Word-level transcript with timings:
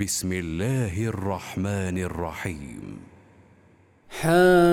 بسم 0.00 0.32
الله 0.32 1.06
الرحمن 1.06 1.98
الرحيم. 1.98 2.82
حميم 4.10 4.70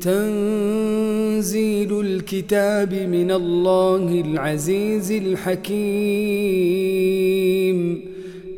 تنزيل 0.00 2.00
الكتاب 2.00 2.94
من 2.94 3.30
الله 3.30 4.20
العزيز 4.20 5.12
الحكيم. 5.12 5.80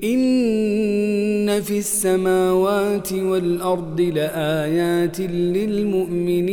إن 0.05 1.61
في 1.61 1.79
السماوات 1.79 3.13
والأرض 3.13 4.01
لآيات 4.01 5.21
للمؤمنين. 5.21 6.53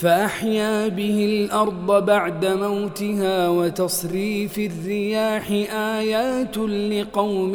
فأحيا 0.00 0.88
به 0.88 1.24
الأرض 1.24 2.06
بعد 2.06 2.46
موتها 2.46 3.48
وتصريف 3.48 4.58
الرياح 4.58 5.50
آيات 5.72 6.58
لقوم 6.58 7.54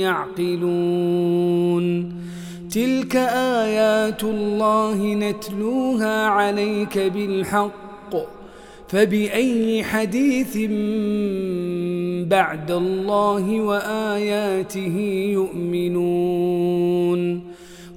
يعقلون. 0.00 2.12
تلك 2.70 3.16
آيات 3.16 4.24
الله 4.24 5.14
نتلوها 5.14 6.26
عليك 6.26 6.98
بالحق. 6.98 8.16
فبأي 8.88 9.84
حديث 9.84 10.56
بعد 12.28 12.70
الله 12.70 13.60
وآياته 13.60 14.98
يؤمنون. 15.32 17.40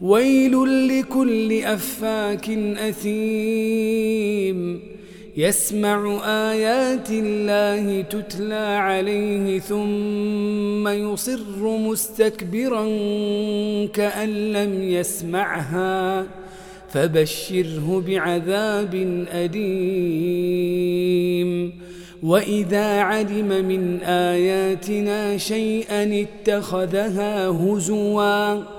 ويل 0.01 0.87
لكل 0.87 1.63
أفاك 1.63 2.49
أثيم. 2.77 4.79
يسمع 5.37 6.19
آيات 6.25 7.11
الله 7.11 8.01
تتلى 8.01 8.55
عليه 8.55 9.59
ثم 9.59 10.87
يصر 10.87 11.77
مستكبرا 11.77 12.85
كأن 13.85 14.53
لم 14.53 14.83
يسمعها. 14.83 16.25
فبشره 16.89 18.03
بعذاب 18.07 19.23
أليم. 19.33 20.69
وإذا 22.23 22.99
علم 22.99 23.65
من 23.65 24.01
آياتنا 24.01 25.37
شيئا 25.37 26.25
اتخذها 26.25 27.47
هزواً. 27.47 28.78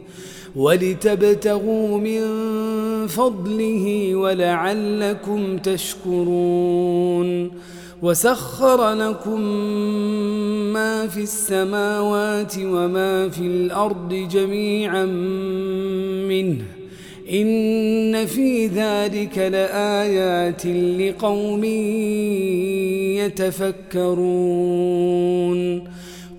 ولتبتغوا 0.55 1.97
من 1.97 2.21
فضله 3.07 4.15
ولعلكم 4.15 5.57
تشكرون. 5.57 7.51
وسخر 8.01 8.93
لكم 8.93 9.41
ما 10.73 11.07
في 11.07 11.21
السماوات 11.21 12.53
وما 12.57 13.29
في 13.29 13.41
الأرض 13.41 14.27
جميعا 14.31 15.05
منه. 16.27 16.61
إن 17.31 18.25
في 18.25 18.67
ذلك 18.67 19.37
لآيات 19.37 20.65
لقوم 20.65 21.63
يتفكرون. 23.15 26.00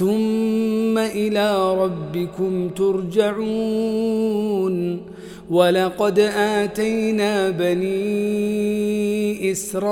ثم 0.00 0.98
إلى 0.98 1.74
ربكم 1.74 2.68
ترجعون. 2.68 4.30
ولقد 5.50 6.18
آتينا 6.36 7.50
بني 7.50 9.52
إسرائيل 9.52 9.86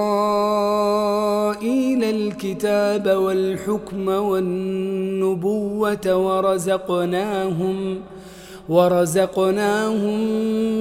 الكتاب 2.04 3.08
والحكم 3.08 4.08
والنبوة 4.08 6.16
ورزقناهم 6.16 8.00
ورزقناهم 8.68 10.20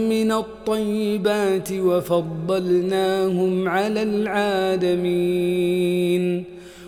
من 0.09 0.31
الطيبات 0.31 1.71
وفضلناهم 1.71 3.67
على 3.67 4.03
العالمين. 4.03 5.77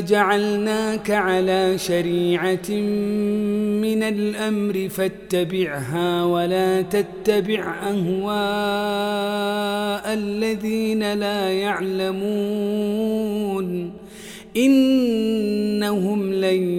جعلناك 0.00 1.10
على 1.10 1.78
شريعة 1.78 2.70
من 3.80 4.02
الأمر 4.02 4.88
فاتبعها 4.88 6.24
ولا 6.24 6.82
تتبع 6.82 7.74
أهواء 7.82 8.34
الذين 10.14 11.12
لا 11.12 11.50
يعلمون. 11.50 12.24
إنهم 14.56 16.32
لن 16.32 16.78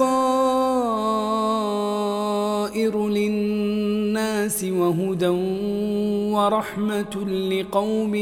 للناس 3.10 4.64
وهدى 4.64 5.28
ورحمة 6.34 7.26
لقوم 7.52 8.16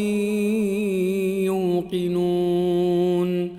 يوقنون. 1.93 3.58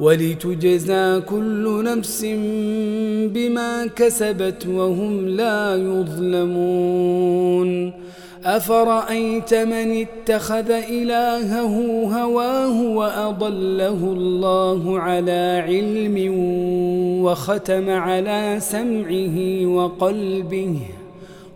ولتجزى 0.00 1.20
كل 1.20 1.84
نفس 1.84 2.24
بما 3.34 3.86
كسبت 3.86 4.66
وهم 4.66 5.28
لا 5.28 5.76
يظلمون. 5.76 7.68
أفرأيت 8.44 9.54
من 9.54 10.06
اتخذ 10.06 10.70
إلهه 10.70 11.74
هواه 12.20 12.82
وأضله 12.82 14.12
الله 14.16 14.98
على 14.98 15.64
علم 15.66 16.32
وختم 17.24 17.90
على 17.90 18.56
سمعه 18.60 19.66
وقلبه 19.66 20.78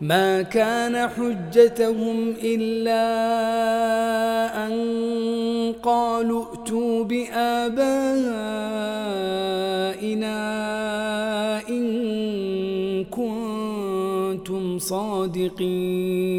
ما 0.00 0.42
كان 0.42 1.08
حجتهم 1.08 2.34
إلا 2.42 3.06
أن 4.66 4.72
قالوا 5.82 6.44
ائتوا 6.44 7.04
بآبائنا 7.04 7.58
إن 11.68 13.04
كنتم 13.04 14.78
صادقين. 14.78 16.38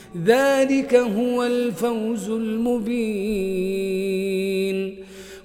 ذلك 0.17 0.95
هو 0.95 1.43
الفوز 1.43 2.29
المبين. 2.29 3.71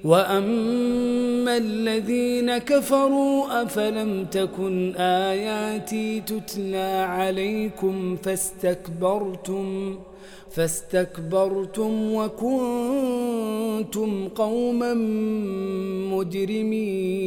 وأما 0.04 1.56
الذين 1.56 2.58
كفروا 2.58 3.62
أفلم 3.62 4.25
تكن 4.25 4.94
آياتي 4.96 6.20
تتلى 6.20 7.06
عليكم 7.08 8.16
فاستكبرتم 8.16 9.99
فاستكبرتم 10.50 12.14
وكنتم 12.14 13.49
قوما 14.28 14.94
مجرمين. 16.14 17.26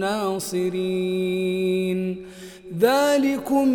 ناصرين 0.00 1.98
ذلكم 2.80 3.66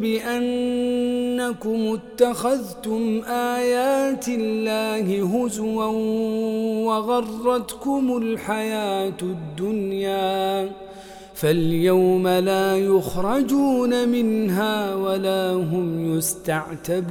بأنكم 0.00 1.98
اتخذتم 1.98 3.22
آيات 3.26 4.28
الله 4.28 5.06
هزوا 5.22 5.84
وغرتكم 6.86 8.16
الحياة 8.22 9.20
الدنيا. 9.22 10.70
فاليوم 11.34 12.28
لا 12.28 12.76
يخرجون 12.76 14.08
منها 14.08 14.94
ولا 14.94 15.52
هم 15.52 16.16
يستعتبون. 16.16 17.10